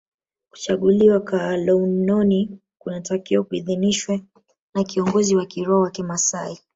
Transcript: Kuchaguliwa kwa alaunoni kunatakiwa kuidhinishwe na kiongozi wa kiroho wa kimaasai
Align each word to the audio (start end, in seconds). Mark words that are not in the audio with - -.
Kuchaguliwa 0.49 1.19
kwa 1.19 1.47
alaunoni 1.49 2.59
kunatakiwa 2.79 3.43
kuidhinishwe 3.43 4.23
na 4.75 4.83
kiongozi 4.83 5.35
wa 5.35 5.45
kiroho 5.45 5.81
wa 5.81 5.91
kimaasai 5.91 6.57